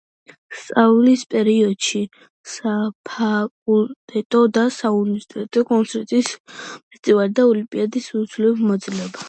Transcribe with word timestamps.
სწავლის 0.59 1.25
პერიოდში, 1.33 2.01
საფაკულტეტო 2.53 4.41
და 4.59 4.65
საუნივერსიტეტო 4.79 5.65
კონცერტების, 5.75 6.33
ფესტივალების, 6.53 7.39
თუ 7.43 7.49
ოლიმპიადების 7.55 8.13
უცვლელი 8.25 8.61
მონაწილეა. 8.67 9.15